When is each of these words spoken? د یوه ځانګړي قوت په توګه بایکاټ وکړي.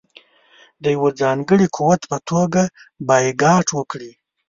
د 0.83 0.85
یوه 0.95 1.09
ځانګړي 1.21 1.67
قوت 1.77 2.01
په 2.11 2.17
توګه 2.29 2.61
بایکاټ 3.07 3.67
وکړي. 3.73 4.11